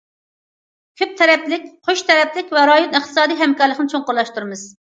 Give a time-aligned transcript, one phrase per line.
[1.01, 4.69] كۆپ تەرەپلىك، قوش تەرەپلىك ۋە رايونلۇق ئىقتىسادىي ھەمكارلىقىنى چوڭقۇرلاشتۇرىمىز.